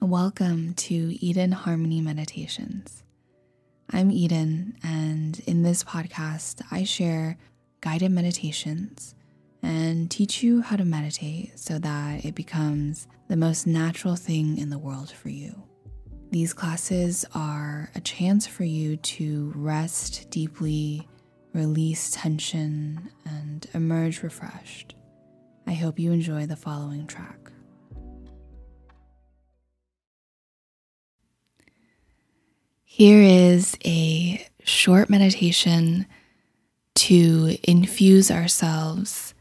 Welcome 0.00 0.74
to 0.74 0.94
Eden 0.94 1.50
Harmony 1.50 2.00
Meditations. 2.00 3.02
I'm 3.90 4.12
Eden, 4.12 4.76
and 4.82 5.38
in 5.40 5.64
this 5.64 5.82
podcast, 5.82 6.62
I 6.70 6.84
share 6.84 7.36
guided 7.80 8.12
meditations 8.12 9.16
and 9.60 10.08
teach 10.08 10.40
you 10.40 10.62
how 10.62 10.76
to 10.76 10.84
meditate 10.84 11.58
so 11.58 11.80
that 11.80 12.24
it 12.24 12.36
becomes 12.36 13.08
the 13.26 13.36
most 13.36 13.66
natural 13.66 14.14
thing 14.14 14.56
in 14.56 14.70
the 14.70 14.78
world 14.78 15.10
for 15.10 15.30
you. 15.30 15.64
These 16.30 16.54
classes 16.54 17.24
are 17.34 17.90
a 17.96 18.00
chance 18.00 18.46
for 18.46 18.64
you 18.64 18.98
to 18.98 19.52
rest 19.56 20.30
deeply, 20.30 21.08
release 21.52 22.12
tension, 22.12 23.10
and 23.26 23.66
emerge 23.74 24.22
refreshed. 24.22 24.94
I 25.66 25.72
hope 25.72 25.98
you 25.98 26.12
enjoy 26.12 26.46
the 26.46 26.56
following 26.56 27.08
track. 27.08 27.50
Here 32.98 33.22
is 33.22 33.76
a 33.84 34.44
short 34.64 35.08
meditation 35.08 36.06
to 36.96 37.56
infuse 37.62 38.28
ourselves 38.28 39.34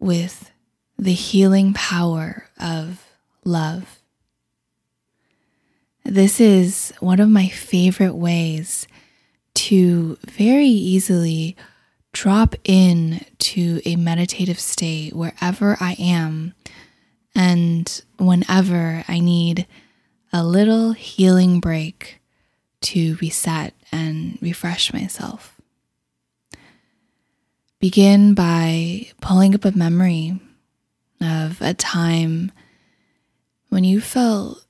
with 0.00 0.50
the 0.98 1.12
healing 1.12 1.74
power 1.74 2.48
of 2.58 3.06
love. 3.44 4.02
This 6.04 6.40
is 6.40 6.92
one 6.98 7.20
of 7.20 7.28
my 7.28 7.46
favorite 7.46 8.16
ways 8.16 8.88
to 9.54 10.18
very 10.26 10.66
easily 10.66 11.56
drop 12.12 12.56
in 12.64 13.24
to 13.38 13.80
a 13.84 13.94
meditative 13.94 14.58
state 14.58 15.14
wherever 15.14 15.76
I 15.78 15.94
am 16.00 16.52
and 17.32 18.02
whenever 18.18 19.04
I 19.06 19.20
need 19.20 19.68
a 20.32 20.42
little 20.42 20.94
healing 20.94 21.60
break 21.60 22.18
to 22.82 23.16
reset 23.16 23.74
and 23.90 24.38
refresh 24.40 24.92
myself. 24.92 25.60
Begin 27.80 28.34
by 28.34 29.08
pulling 29.20 29.54
up 29.54 29.64
a 29.64 29.72
memory 29.72 30.40
of 31.20 31.60
a 31.60 31.74
time 31.74 32.52
when 33.68 33.84
you 33.84 34.00
felt 34.00 34.64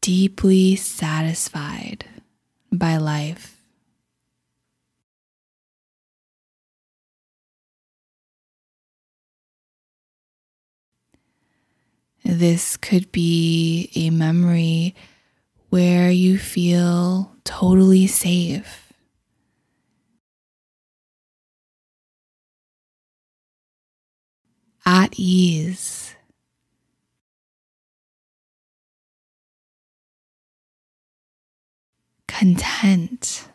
deeply 0.00 0.74
satisfied 0.74 2.04
by 2.72 2.96
life. 2.96 3.58
This 12.24 12.76
could 12.76 13.10
be 13.10 13.90
a 13.94 14.10
memory 14.10 14.94
where 15.70 16.10
you 16.10 16.38
feel 16.38 17.32
totally 17.44 18.06
safe. 18.06 18.92
At 24.86 25.14
ease. 25.18 26.14
Content. 32.26 33.48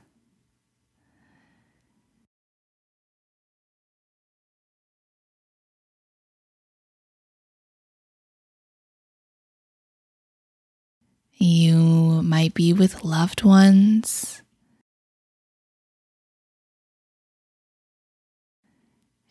You 11.37 12.02
might 12.23 12.53
be 12.53 12.73
with 12.73 13.03
loved 13.03 13.43
ones. 13.43 14.41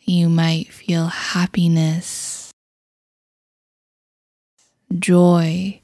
You 0.04 0.28
might 0.28 0.72
feel 0.72 1.06
happiness, 1.06 2.50
joy, 4.98 5.80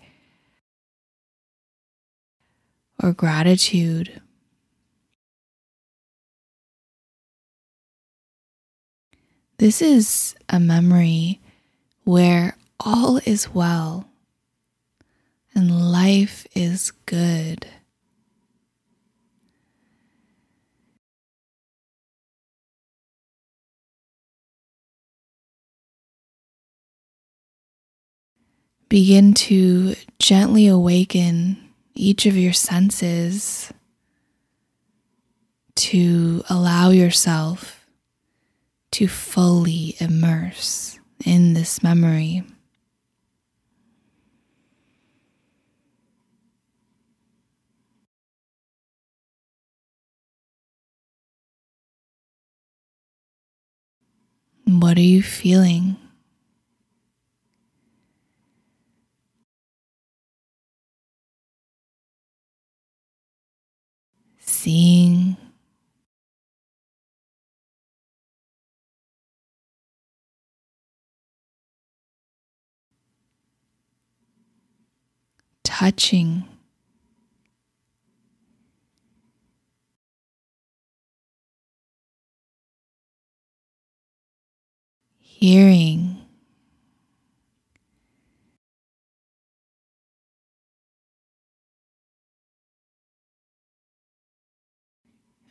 or 3.02 3.12
gratitude. 3.12 4.20
This 9.58 9.80
is 9.80 10.34
a 10.48 10.60
memory 10.60 11.40
where 12.04 12.56
all 12.80 13.18
is 13.24 13.52
well 13.54 14.07
and 15.58 15.90
life 15.90 16.46
is 16.54 16.92
good. 17.06 17.66
Begin 28.88 29.34
to 29.34 29.96
gently 30.20 30.68
awaken 30.68 31.70
each 31.92 32.24
of 32.24 32.36
your 32.36 32.52
senses 32.52 33.72
to 35.74 36.44
allow 36.48 36.90
yourself 36.90 37.84
to 38.92 39.08
fully 39.08 39.96
immerse 39.98 41.00
in 41.24 41.54
this 41.54 41.82
memory. 41.82 42.44
What 54.68 54.98
are 54.98 55.00
you 55.00 55.22
feeling? 55.22 55.96
Seeing, 64.40 65.36
touching. 75.64 76.57
Hearing. 85.38 86.16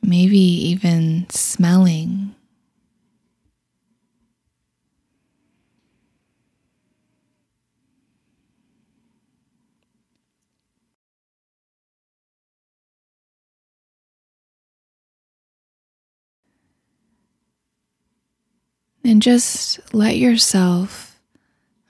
Maybe 0.01 0.37
even 0.39 1.29
smelling. 1.29 2.36
And 19.07 19.21
just 19.21 19.79
let 19.93 20.17
yourself 20.17 21.17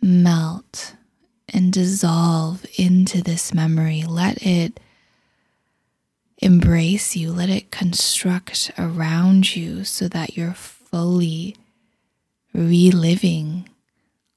melt 0.04 0.94
and 1.50 1.74
dissolve 1.74 2.64
into 2.78 3.24
this 3.24 3.56
memory. 3.56 4.04
Let 4.04 4.44
it 4.44 4.80
embrace 6.38 7.16
you, 7.16 7.32
let 7.32 7.50
it 7.50 7.72
construct 7.72 8.70
around 8.78 9.56
you 9.56 9.84
so 9.84 10.08
that 10.10 10.38
you're 10.38 10.54
fully 10.54 11.56
reliving 12.54 13.68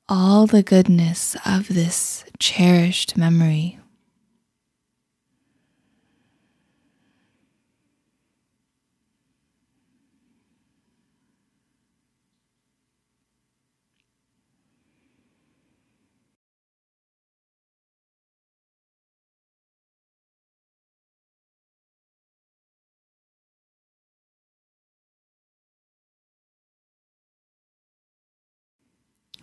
all 0.08 0.46
the 0.46 0.62
goodness 0.62 1.37
of 1.44 1.69
this 1.69 2.25
cherished 2.38 3.14
memory. 3.14 3.78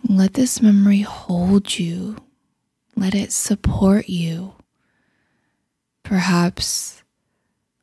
Let 0.07 0.33
this 0.33 0.61
memory 0.61 1.01
hold 1.01 1.77
you 1.77 2.17
let 2.97 3.13
it 3.13 3.31
support 3.31 4.09
you. 4.09 4.53
Perhaps 6.03 7.03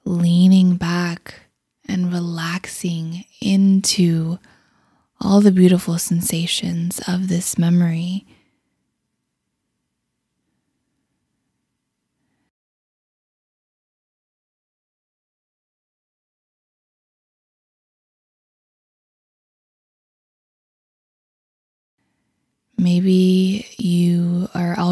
leaning 0.05 0.77
back 0.77 1.43
and 1.87 2.13
relaxing 2.13 3.25
into 3.41 4.39
all 5.21 5.41
the 5.41 5.53
beautiful 5.53 5.99
sensations 5.99 7.01
of 7.07 7.29
this 7.29 7.57
memory. 7.57 8.27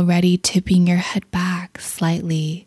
Already 0.03 0.37
tipping 0.37 0.89
your 0.89 0.97
head 0.97 1.31
back 1.31 1.81
slightly. 1.81 2.67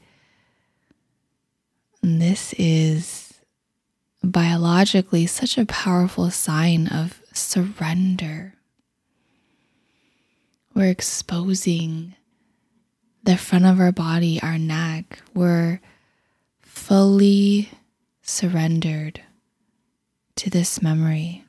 And 2.01 2.21
this 2.21 2.53
is 2.57 3.33
biologically 4.23 5.25
such 5.25 5.57
a 5.57 5.65
powerful 5.65 6.31
sign 6.31 6.87
of 6.87 7.21
surrender. 7.33 8.53
We're 10.73 10.89
exposing 10.89 12.15
the 13.23 13.35
front 13.35 13.65
of 13.65 13.81
our 13.81 13.91
body, 13.91 14.41
our 14.41 14.57
neck. 14.57 15.21
We're 15.33 15.81
fully 16.61 17.69
surrendered 18.21 19.21
to 20.37 20.49
this 20.49 20.81
memory. 20.81 21.44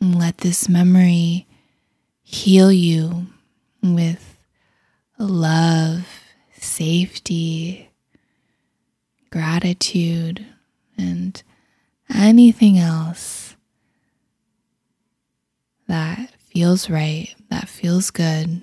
And 0.00 0.18
let 0.18 0.38
this 0.38 0.68
memory 0.68 1.46
heal 2.22 2.72
you 2.72 3.26
with 3.82 4.36
love, 5.18 6.06
safety, 6.58 7.90
gratitude, 9.30 10.46
and 10.96 11.42
anything 12.14 12.78
else 12.78 13.56
that 15.86 16.30
feels 16.38 16.88
right, 16.88 17.34
that 17.50 17.68
feels 17.68 18.10
good. 18.10 18.62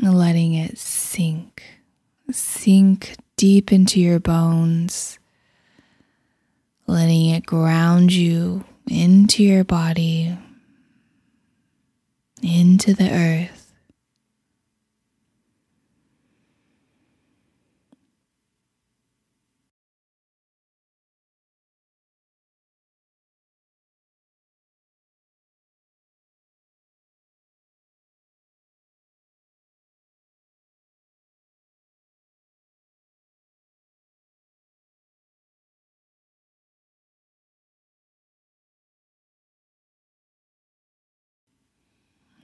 Letting 0.00 0.54
it 0.54 0.78
sink, 0.78 1.62
sink 2.30 3.16
deep 3.36 3.72
into 3.72 4.00
your 4.00 4.20
bones, 4.20 5.18
letting 6.86 7.30
it 7.30 7.46
ground 7.46 8.12
you 8.12 8.64
into 8.88 9.42
your 9.42 9.64
body, 9.64 10.36
into 12.42 12.94
the 12.94 13.10
earth. 13.10 13.61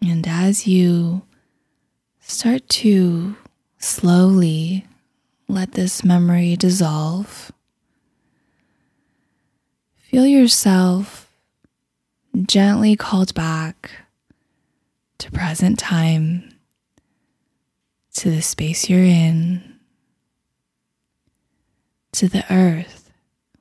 And 0.09 0.27
as 0.27 0.67
you 0.67 1.21
start 2.19 2.67
to 2.71 3.37
slowly 3.77 4.87
let 5.49 5.73
this 5.73 6.03
memory 6.03 6.57
dissolve, 6.57 7.53
feel 9.99 10.25
yourself 10.27 11.31
gently 12.47 12.97
called 12.97 13.35
back 13.35 13.91
to 15.19 15.31
present 15.31 15.79
time, 15.79 16.55
to 18.15 18.31
the 18.31 18.41
space 18.41 18.89
you're 18.89 19.05
in, 19.05 19.79
to 22.13 22.29
the 22.29 22.51
earth 22.51 23.13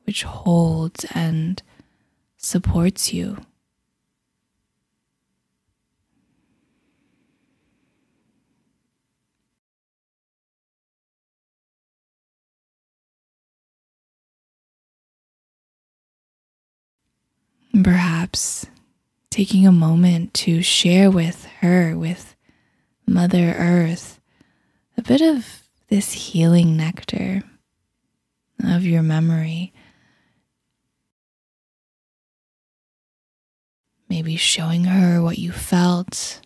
which 0.06 0.24
holds 0.24 1.06
and 1.14 1.62
supports 2.38 3.14
you. 3.14 3.38
And 17.78 17.86
perhaps 17.86 18.66
taking 19.30 19.68
a 19.68 19.72
moment 19.72 20.34
to 20.34 20.64
share 20.64 21.12
with 21.12 21.46
her, 21.60 21.96
with 21.96 22.36
Mother 23.06 23.54
Earth, 23.56 24.20
a 24.98 25.04
bit 25.04 25.22
of 25.22 25.62
this 25.88 26.12
healing 26.12 26.76
nectar 26.76 27.44
of 28.64 28.84
your 28.84 29.04
memory. 29.04 29.74
Maybe 34.10 34.38
showing 34.38 34.86
her 34.86 35.22
what 35.22 35.38
you 35.38 35.52
felt. 35.52 36.42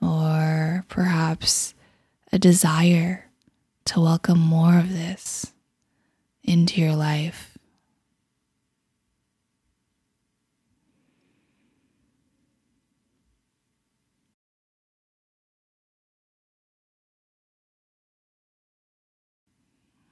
Or 0.00 0.86
perhaps 0.88 1.74
a 2.32 2.38
desire 2.38 3.26
to 3.84 4.00
welcome 4.00 4.38
more 4.38 4.78
of 4.78 4.90
this 4.90 5.52
into 6.42 6.80
your 6.80 6.94
life. 6.94 7.58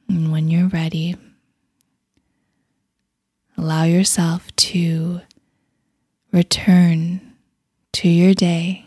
And 0.08 0.32
when 0.32 0.48
you're 0.48 0.68
ready, 0.68 1.16
allow 3.56 3.84
yourself 3.84 4.54
to 4.56 5.20
return 6.32 7.34
to 7.92 8.08
your 8.08 8.32
day 8.34 8.86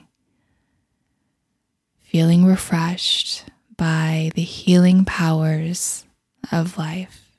feeling 2.11 2.43
refreshed 2.43 3.45
by 3.77 4.31
the 4.35 4.41
healing 4.41 5.05
powers 5.05 6.05
of 6.51 6.77
life. 6.77 7.30